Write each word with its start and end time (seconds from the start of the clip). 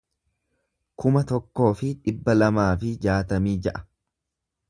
kuma 1.03 1.21
tokkoo 1.31 1.67
fi 1.81 1.91
dhibba 2.07 2.35
lamaa 2.43 2.67
fi 2.85 2.95
jaatamii 3.05 3.57
ja'a 3.67 3.85